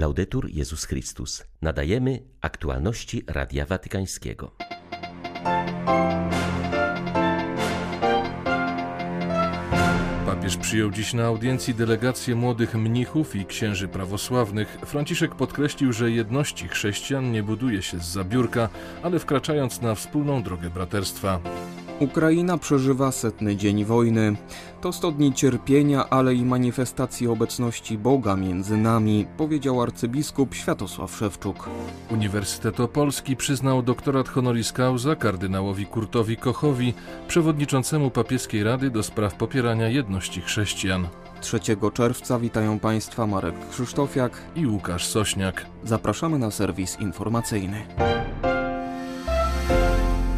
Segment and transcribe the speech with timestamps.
[0.00, 1.44] Laudetur Jezus Chrystus.
[1.62, 4.52] Nadajemy aktualności Radia Watykańskiego.
[10.26, 14.78] Papież przyjął dziś na audiencji delegację młodych mnichów i księży prawosławnych.
[14.86, 18.68] Franciszek podkreślił, że jedności chrześcijan nie buduje się z zabiórka,
[19.02, 21.40] ale wkraczając na wspólną drogę braterstwa.
[22.00, 24.36] Ukraina przeżywa setny dzień wojny.
[24.80, 31.68] To 100 dni cierpienia, ale i manifestacji obecności Boga między nami, powiedział arcybiskup Światosław Szewczuk.
[32.10, 36.94] Uniwersytet Opolski przyznał doktorat honoris causa kardynałowi Kurtowi Kochowi,
[37.28, 41.08] przewodniczącemu papieskiej rady do spraw popierania jedności chrześcijan.
[41.40, 41.60] 3
[41.94, 45.66] czerwca witają Państwa Marek Krzysztofiak i Łukasz Sośniak.
[45.84, 47.86] Zapraszamy na serwis informacyjny.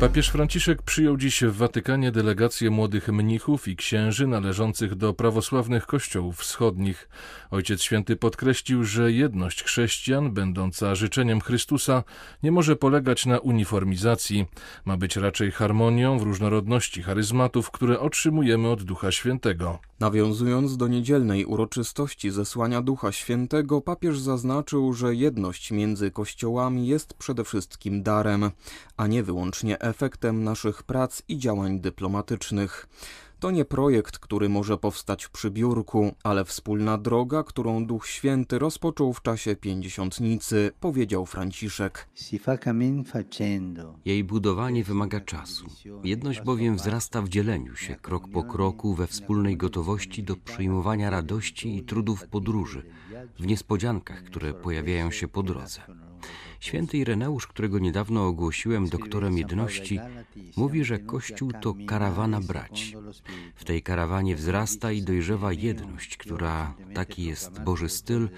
[0.03, 6.39] Papież Franciszek przyjął dziś w Watykanie delegację młodych mnichów i księży należących do prawosławnych kościołów
[6.39, 7.09] wschodnich.
[7.51, 12.05] Ojciec Święty podkreślił, że jedność chrześcijan, będąca życzeniem Chrystusa,
[12.43, 14.47] nie może polegać na uniformizacji.
[14.85, 19.79] Ma być raczej harmonią w różnorodności charyzmatów, które otrzymujemy od Ducha Świętego.
[20.01, 27.45] Nawiązując do niedzielnej uroczystości zesłania Ducha Świętego, papież zaznaczył, że jedność między kościołami jest przede
[27.45, 28.51] wszystkim darem,
[28.97, 29.92] a nie wyłącznie efektem
[30.45, 32.89] naszych prac i działań dyplomatycznych.
[33.43, 39.13] To nie projekt, który może powstać przy biurku, ale wspólna droga, którą Duch Święty rozpoczął
[39.13, 42.09] w czasie pięćdziesiątnicy, powiedział Franciszek.
[44.05, 45.67] Jej budowanie wymaga czasu.
[46.05, 51.77] Jedność bowiem wzrasta w dzieleniu się krok po kroku we wspólnej gotowości do przyjmowania radości
[51.77, 52.83] i trudów podróży,
[53.39, 55.81] w niespodziankach, które pojawiają się po drodze.
[56.61, 60.01] Święty Ireneusz, którego niedawno ogłosiłem doktorem jedności,
[60.57, 62.95] mówi, że Kościół to karawana braci.
[63.55, 68.29] W tej karawanie wzrasta i dojrzewa jedność, która, taki jest Boży styl,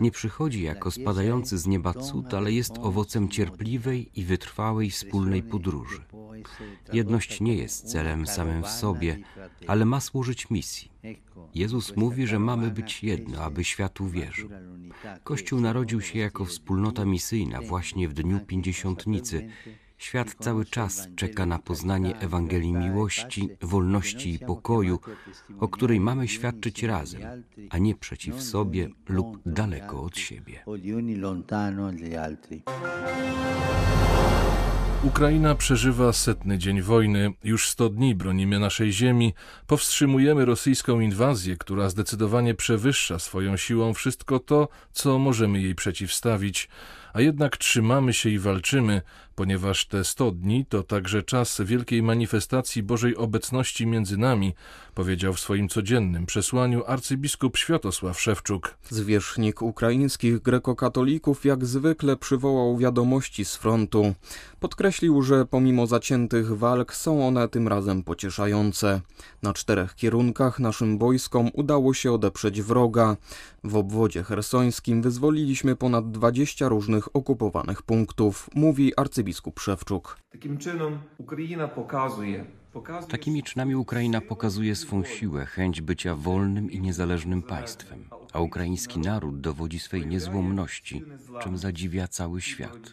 [0.00, 6.00] nie przychodzi jako spadający z nieba cud, ale jest owocem cierpliwej i wytrwałej wspólnej podróży.
[6.92, 9.18] Jedność nie jest celem samym w sobie,
[9.66, 10.90] ale ma służyć misji.
[11.54, 14.48] Jezus mówi, że mamy być jedno, aby świat uwierzył.
[15.24, 19.48] Kościół narodził się jako wspólnota misyjna właśnie w dniu pięćdziesiątnicy.
[19.98, 24.98] Świat cały czas czeka na poznanie Ewangelii miłości, wolności i pokoju,
[25.60, 27.22] o której mamy świadczyć razem,
[27.70, 30.64] a nie przeciw sobie lub daleko od siebie.
[35.02, 37.32] Ukraina przeżywa setny dzień wojny.
[37.44, 39.34] Już 100 dni bronimy naszej ziemi,
[39.66, 46.68] powstrzymujemy rosyjską inwazję, która zdecydowanie przewyższa swoją siłą wszystko to, co możemy jej przeciwstawić
[47.12, 49.02] a jednak trzymamy się i walczymy,
[49.34, 54.54] ponieważ te 100 dni to także czas wielkiej manifestacji Bożej obecności między nami,
[54.94, 58.74] powiedział w swoim codziennym przesłaniu arcybiskup Światosław Szewczuk.
[58.90, 64.14] Zwierzchnik ukraińskich grekokatolików jak zwykle przywołał wiadomości z frontu.
[64.60, 69.00] Podkreślił, że pomimo zaciętych walk są one tym razem pocieszające.
[69.42, 73.16] Na czterech kierunkach naszym wojskom udało się odeprzeć wroga.
[73.64, 80.18] W obwodzie hersońskim wyzwoliliśmy ponad 20 różnych okupowanych punktów, mówi arcybiskup Szewczuk.
[80.32, 82.44] Takim czynem Ukraina pokazuje
[83.08, 89.40] Takimi czynami Ukraina pokazuje swą siłę, chęć bycia wolnym i niezależnym państwem, a ukraiński naród
[89.40, 91.04] dowodzi swej niezłomności,
[91.42, 92.92] czym zadziwia cały świat.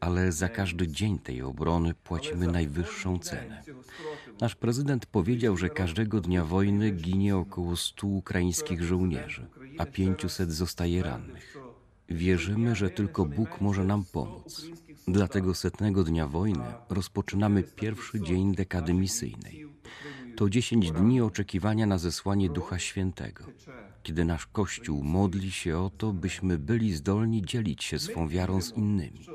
[0.00, 3.62] Ale za każdy dzień tej obrony płacimy najwyższą cenę.
[4.40, 9.46] Nasz prezydent powiedział, że każdego dnia wojny ginie około 100 ukraińskich żołnierzy,
[9.78, 11.56] a 500 zostaje rannych.
[12.08, 14.66] Wierzymy, że tylko Bóg może nam pomóc.
[15.08, 19.66] Dlatego setnego dnia wojny rozpoczynamy pierwszy dzień dekady misyjnej.
[20.36, 23.44] To dziesięć dni oczekiwania na zesłanie Ducha Świętego,
[24.02, 28.72] kiedy nasz Kościół modli się o to, byśmy byli zdolni dzielić się swą wiarą z
[28.76, 29.26] innymi.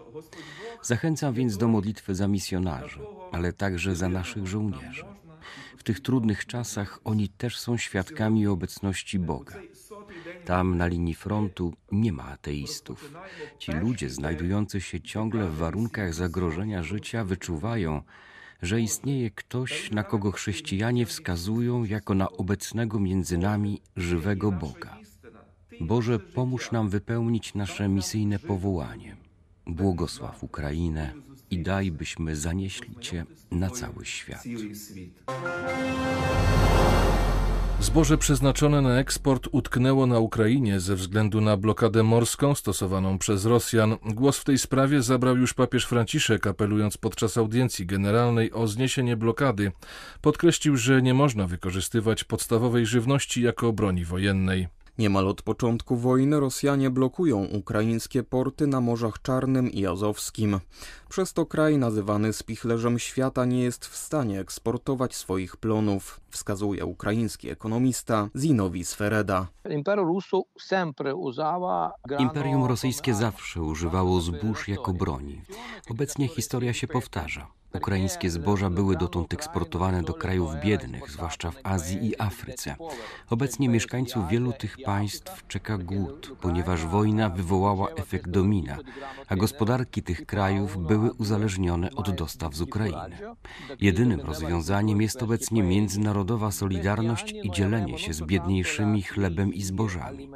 [0.83, 2.99] Zachęcam więc do modlitwy za misjonarzy,
[3.31, 5.03] ale także za naszych żołnierzy.
[5.77, 9.55] W tych trudnych czasach oni też są świadkami obecności Boga.
[10.46, 13.13] Tam na linii frontu nie ma ateistów.
[13.60, 18.01] Ci ludzie znajdujący się ciągle w warunkach zagrożenia życia wyczuwają,
[18.62, 24.98] że istnieje ktoś, na kogo chrześcijanie wskazują jako na obecnego między nami żywego Boga.
[25.81, 29.18] Boże, pomóż nam wypełnić nasze misyjne powołanie.
[29.65, 31.13] Błogosław Ukrainę
[31.51, 34.44] i daj, byśmy zanieśli Cię na cały świat.
[37.81, 43.98] Zboże przeznaczone na eksport utknęło na Ukrainie ze względu na blokadę morską stosowaną przez Rosjan.
[44.06, 49.72] Głos w tej sprawie zabrał już papież Franciszek, apelując podczas audiencji generalnej o zniesienie blokady.
[50.22, 54.81] Podkreślił, że nie można wykorzystywać podstawowej żywności jako broni wojennej.
[54.97, 60.59] Niemal od początku wojny Rosjanie blokują ukraińskie porty na Morzach Czarnym i Azowskim.
[61.09, 67.49] Przez to kraj nazywany spichlerzem świata nie jest w stanie eksportować swoich plonów, wskazuje ukraiński
[67.49, 69.47] ekonomista Zinowi Sfereda.
[72.19, 75.41] Imperium rosyjskie zawsze używało zbóż jako broni.
[75.89, 77.61] Obecnie historia się powtarza.
[77.73, 82.75] Ukraińskie zboża były dotąd eksportowane do krajów biednych, zwłaszcza w Azji i Afryce.
[83.29, 88.77] Obecnie mieszkańców wielu tych państw czeka głód, ponieważ wojna wywołała efekt domina,
[89.27, 93.18] a gospodarki tych krajów były uzależnione od dostaw z Ukrainy.
[93.79, 100.29] Jedynym rozwiązaniem jest obecnie międzynarodowa solidarność i dzielenie się z biedniejszymi chlebem i zbożami.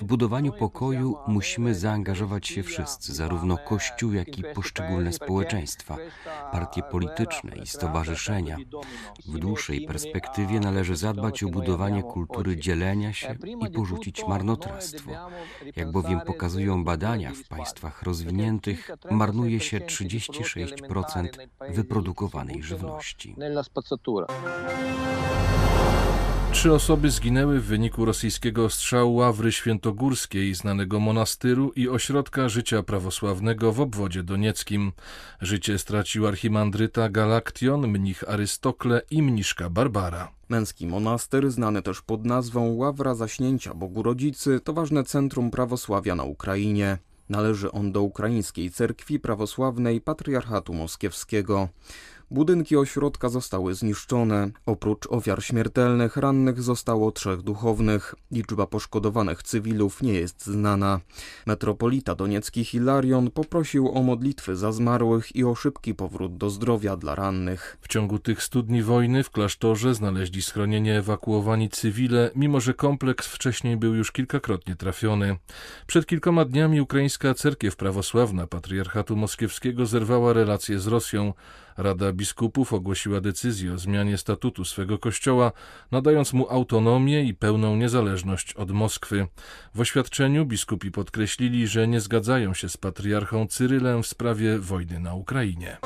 [0.00, 5.96] W budowaniu pokoju musimy zaangażować się wszyscy, zarówno Kościół, jak i poszczególne społeczeństwa
[6.64, 8.56] partie polityczne i stowarzyszenia.
[9.26, 13.36] W dłuższej perspektywie należy zadbać o budowanie kultury dzielenia się
[13.68, 15.10] i porzucić marnotrawstwo.
[15.76, 21.28] Jak bowiem pokazują badania w państwach rozwiniętych, marnuje się 36%
[21.70, 23.36] wyprodukowanej żywności.
[26.54, 33.72] Trzy osoby zginęły w wyniku rosyjskiego strzału Ławry Świętogórskiej, znanego monastyru i ośrodka życia prawosławnego
[33.72, 34.92] w obwodzie donieckim.
[35.40, 40.32] Życie stracił archimandryta Galaktion, mnich Arystokle i mniszka Barbara.
[40.48, 46.24] Męski monastyr, znany też pod nazwą Ławra Zaśnięcia Bogu Rodzicy, to ważne centrum prawosławia na
[46.24, 46.98] Ukrainie.
[47.28, 51.68] Należy on do ukraińskiej cerkwi prawosławnej Patriarchatu Moskiewskiego.
[52.30, 54.50] Budynki ośrodka zostały zniszczone.
[54.66, 58.14] Oprócz ofiar śmiertelnych, rannych zostało trzech duchownych.
[58.30, 61.00] Liczba poszkodowanych cywilów nie jest znana.
[61.46, 67.14] Metropolita doniecki Hilarion poprosił o modlitwy za zmarłych i o szybki powrót do zdrowia dla
[67.14, 67.78] rannych.
[67.80, 73.26] W ciągu tych stu dni wojny w klasztorze znaleźli schronienie ewakuowani cywile, mimo że kompleks
[73.26, 75.36] wcześniej był już kilkakrotnie trafiony.
[75.86, 81.32] Przed kilkoma dniami ukraińska cerkiew prawosławna Patriarchatu Moskiewskiego zerwała relacje z Rosją.
[81.76, 85.52] Rada Biskupów ogłosiła decyzję o zmianie statutu swego kościoła,
[85.90, 89.26] nadając mu autonomię i pełną niezależność od Moskwy.
[89.74, 95.14] W oświadczeniu biskupi podkreślili, że nie zgadzają się z patriarchą Cyrylem w sprawie wojny na
[95.14, 95.76] Ukrainie.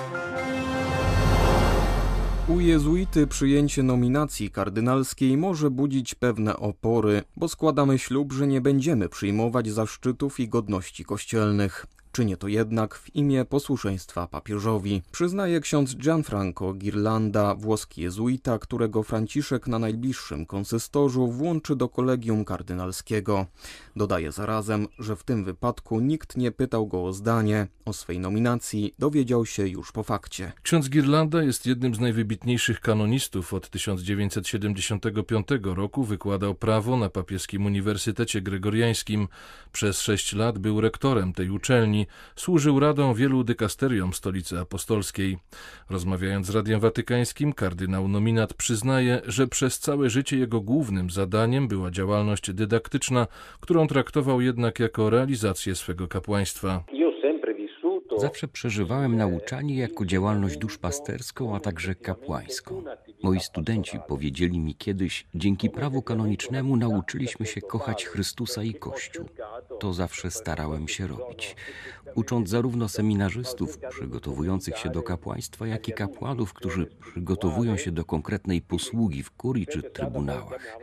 [2.49, 9.09] U jezuity przyjęcie nominacji kardynalskiej może budzić pewne opory, bo składamy ślub, że nie będziemy
[9.09, 11.87] przyjmować zaszczytów i godności kościelnych.
[12.13, 19.67] Czynię to jednak w imię posłuszeństwa papieżowi, przyznaje ksiądz Gianfranco Girlanda, włoski jezuita, którego Franciszek
[19.67, 23.47] na najbliższym konsystorzu włączy do kolegium kardynalskiego.
[23.97, 27.67] Dodaje zarazem, że w tym wypadku nikt nie pytał go o zdanie.
[27.85, 30.53] O swej nominacji dowiedział się już po fakcie.
[30.63, 36.05] Ksiądz Girlanda jest jednym z najwybitniejszych kanonistów od 1975 roku.
[36.05, 39.29] Wykładał prawo na papieskim Uniwersytecie Gregoriańskim.
[39.73, 42.07] Przez sześć lat był rektorem tej uczelni
[42.37, 45.39] służył radą wielu dykasteriom stolicy apostolskiej.
[45.91, 51.91] Rozmawiając z Radiem Watykańskim, kardynał nominat przyznaje, że przez całe życie jego głównym zadaniem była
[51.91, 53.27] działalność dydaktyczna,
[53.61, 56.85] którą traktował jednak jako realizację swego kapłaństwa.
[58.17, 62.85] Zawsze przeżywałem nauczanie jako działalność duszpasterską, a także kapłańską.
[63.23, 69.29] Moi studenci powiedzieli mi kiedyś, dzięki prawu kanonicznemu nauczyliśmy się kochać Chrystusa i Kościół.
[69.81, 71.57] To zawsze starałem się robić.
[72.19, 78.63] Ucząc zarówno seminarzystów przygotowujących się do kapłaństwa, jak i kapłanów, którzy przygotowują się do konkretnej
[78.63, 80.79] posługi w kurii czy trybunałach.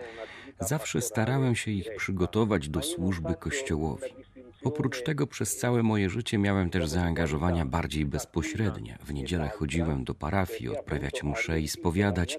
[0.60, 4.25] Zawsze starałem się ich przygotować do służby Kościołowi.
[4.66, 8.98] Oprócz tego przez całe moje życie miałem też zaangażowania bardziej bezpośrednie.
[9.04, 12.38] W niedzielę chodziłem do parafii, odprawiać msze i spowiadać.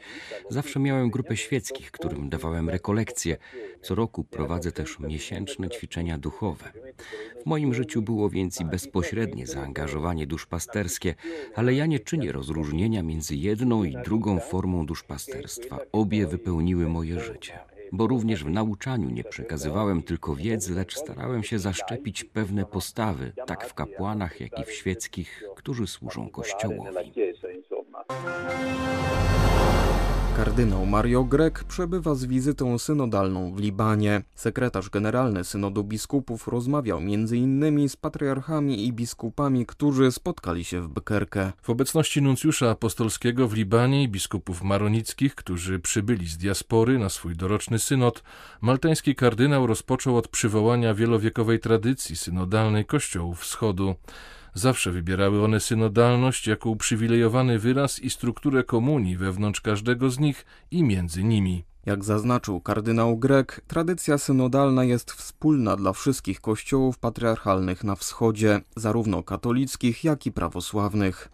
[0.50, 3.36] Zawsze miałem grupę świeckich, którym dawałem rekolekcje.
[3.82, 6.72] Co roku prowadzę też miesięczne ćwiczenia duchowe.
[7.42, 11.14] W moim życiu było więc i bezpośrednie zaangażowanie duszpasterskie,
[11.54, 15.78] ale ja nie czynię rozróżnienia między jedną i drugą formą duszpasterstwa.
[15.92, 21.58] Obie wypełniły moje życie bo również w nauczaniu nie przekazywałem tylko wiedzy, lecz starałem się
[21.58, 27.12] zaszczepić pewne postawy, tak w kapłanach, jak i w świeckich, którzy służą Kościołowi.
[30.36, 34.22] Kardynał Mario Grek przebywa z wizytą synodalną w Libanie.
[34.34, 37.88] Sekretarz generalny Synodu Biskupów rozmawiał m.in.
[37.88, 41.52] z patriarchami i biskupami, którzy spotkali się w Bekerke.
[41.62, 47.36] W obecności nuncjusza apostolskiego w Libanie i biskupów maronickich, którzy przybyli z diaspory na swój
[47.36, 48.22] doroczny synod,
[48.60, 53.94] maltański kardynał rozpoczął od przywołania wielowiekowej tradycji synodalnej Kościołów Wschodu.
[54.56, 60.82] Zawsze wybierały one synodalność jako uprzywilejowany wyraz i strukturę komunii wewnątrz każdego z nich i
[60.82, 61.64] między nimi.
[61.86, 69.22] Jak zaznaczył kardynał Grek, tradycja synodalna jest wspólna dla wszystkich kościołów patriarchalnych na wschodzie, zarówno
[69.22, 71.30] katolickich, jak i prawosławnych.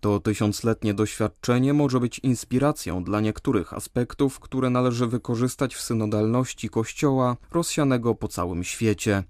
[0.00, 7.36] To tysiącletnie doświadczenie może być inspiracją dla niektórych aspektów, które należy wykorzystać w synodalności Kościoła
[7.52, 9.24] rozsianego po całym świecie.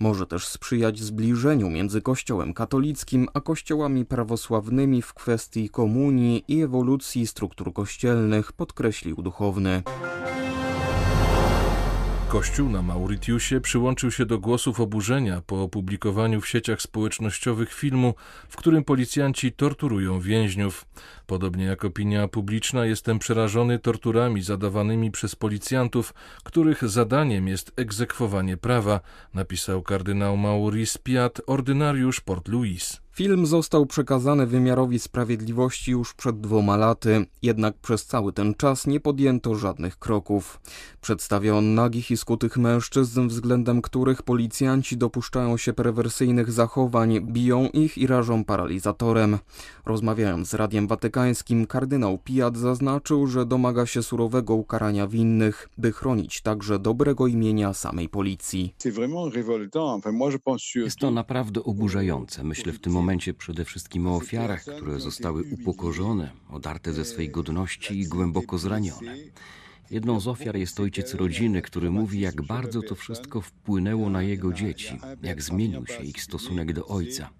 [0.00, 7.26] Może też sprzyjać zbliżeniu między Kościołem katolickim a kościołami prawosławnymi w kwestii komunii i ewolucji
[7.26, 9.82] struktur kościelnych, podkreślił duchowny.
[12.32, 18.14] Kościół na Mauritiusie przyłączył się do głosów oburzenia po opublikowaniu w sieciach społecznościowych filmu,
[18.48, 20.86] w którym policjanci torturują więźniów.
[21.26, 29.00] Podobnie jak opinia publiczna, jestem przerażony torturami zadawanymi przez policjantów, których zadaniem jest egzekwowanie prawa,
[29.34, 33.00] napisał kardynał Maurice Piat, ordynariusz Port Louis.
[33.14, 39.00] Film został przekazany wymiarowi sprawiedliwości już przed dwoma laty, jednak przez cały ten czas nie
[39.00, 40.60] podjęto żadnych kroków.
[41.00, 47.98] Przedstawia on nagich i skutych mężczyzn, względem których policjanci dopuszczają się perwersyjnych zachowań, biją ich
[47.98, 49.38] i rażą paralizatorem.
[49.86, 56.40] Rozmawiając z Radiem Watykańskim, kardynał Pijat zaznaczył, że domaga się surowego ukarania winnych, by chronić
[56.40, 58.74] także dobrego imienia samej policji.
[60.84, 62.44] Jest to naprawdę oburzające.
[62.44, 68.00] Myślę w tym momencie przede wszystkim o ofiarach, które zostały upokorzone, odarte ze swej godności
[68.00, 69.16] i głęboko zranione.
[69.90, 74.52] Jedną z ofiar jest ojciec rodziny, który mówi, jak bardzo to wszystko wpłynęło na jego
[74.52, 77.30] dzieci, jak zmienił się ich stosunek do ojca.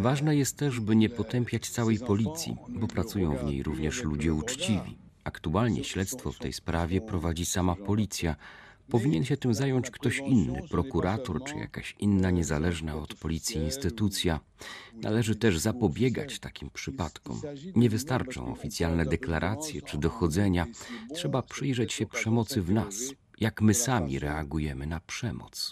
[0.00, 4.98] Ważne jest też, by nie potępiać całej policji, bo pracują w niej również ludzie uczciwi.
[5.24, 8.36] Aktualnie śledztwo w tej sprawie prowadzi sama policja,
[8.90, 14.40] Powinien się tym zająć ktoś inny, prokurator czy jakaś inna niezależna od policji instytucja.
[14.94, 17.40] Należy też zapobiegać takim przypadkom.
[17.76, 20.66] Nie wystarczą oficjalne deklaracje czy dochodzenia.
[21.14, 22.94] Trzeba przyjrzeć się przemocy w nas,
[23.40, 25.70] jak my sami reagujemy na przemoc.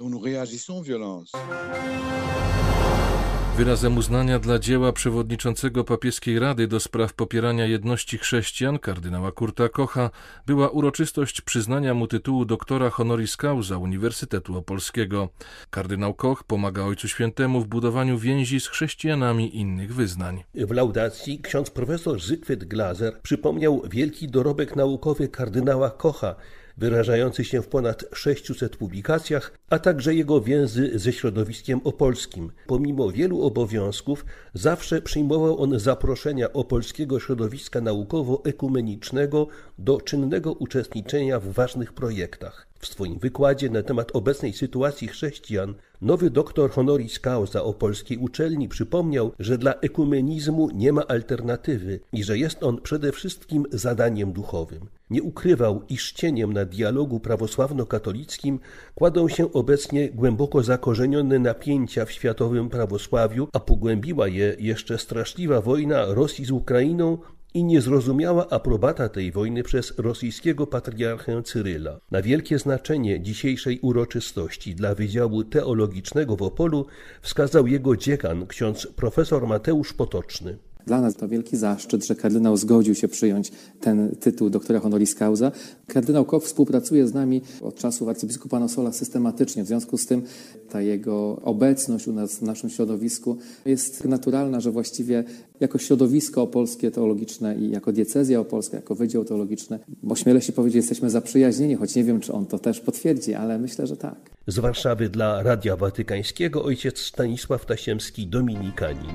[3.56, 10.11] Wyrazem uznania dla dzieła przewodniczącego papieskiej Rady do spraw popierania jedności chrześcijan, kardynała Kurta Kocha,
[10.46, 15.28] była uroczystość przyznania mu tytułu doktora honoris causa Uniwersytetu Opolskiego.
[15.70, 20.44] Kardynał Koch pomaga Ojcu Świętemu w budowaniu więzi z chrześcijanami innych wyznań.
[20.54, 26.34] W laudacji ksiądz profesor Zygfryd Glaser przypomniał wielki dorobek naukowy kardynała Kocha,
[26.76, 32.52] wyrażający się w ponad 600 publikacjach, a także jego więzy ze środowiskiem opolskim.
[32.66, 39.47] Pomimo wielu obowiązków, zawsze przyjmował on zaproszenia opolskiego środowiska naukowo-ekumenicznego
[39.78, 42.74] do czynnego uczestniczenia w ważnych projektach.
[42.84, 48.68] W swoim wykładzie na temat obecnej sytuacji chrześcijan nowy doktor honoris causa o polskiej uczelni
[48.68, 54.88] przypomniał, że dla ekumenizmu nie ma alternatywy i że jest on przede wszystkim zadaniem duchowym.
[55.10, 58.58] Nie ukrywał, iż cieniem na dialogu prawosławno-katolickim
[58.94, 66.04] kładą się obecnie głęboko zakorzenione napięcia w światowym prawosławiu, a pogłębiła je jeszcze straszliwa wojna
[66.06, 67.18] Rosji z Ukrainą
[67.54, 72.00] i niezrozumiała aprobata tej wojny przez rosyjskiego patriarchę Cyryla.
[72.11, 76.87] Na wielkie znaczenie dzisiejszej uroczystości dla Wydziału Teologicznego w Opolu
[77.23, 80.58] wskazał jego dziekan, ksiądz profesor Mateusz Potoczny.
[80.86, 85.52] Dla nas to wielki zaszczyt, że kardynał zgodził się przyjąć ten tytuł doktora honoris causa.
[85.86, 89.64] Kardynał Koch współpracuje z nami od czasów arcybiskupa Nosola systematycznie.
[89.64, 90.22] W związku z tym
[90.70, 95.24] ta jego obecność u nas w naszym środowisku jest naturalna, że właściwie
[95.60, 100.76] jako środowisko opolskie teologiczne i jako diecezja opolska, jako wydział teologiczny, bo śmielę się powiedzieć,
[100.76, 104.30] jesteśmy zaprzyjaźnieni, choć nie wiem, czy on to też potwierdzi, ale myślę, że tak.
[104.46, 109.14] Z Warszawy dla Radia Watykańskiego ojciec Stanisław Tasiemski, Dominikanin.